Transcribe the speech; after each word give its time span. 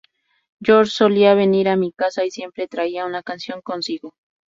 George 0.63 0.89
solía 0.89 1.35
venir 1.35 1.69
a 1.69 1.75
mi 1.75 1.91
casa 1.91 2.25
y 2.25 2.31
siempre 2.31 2.67
traía 2.67 3.05
una 3.05 3.21
canción 3.21 3.61
consigo. 3.61 4.15